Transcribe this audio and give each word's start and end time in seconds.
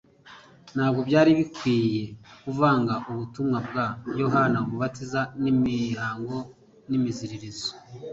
Ntabwo 0.73 0.99
byari 1.09 1.31
bikwinye 1.39 2.03
kuvanga 2.43 2.93
ubutunwa 3.11 3.57
bwa 3.67 3.85
Yohana 4.21 4.57
Umubatiza 4.65 5.21
n'imihango 5.41 6.37
n'imiziririzo. 6.89 7.71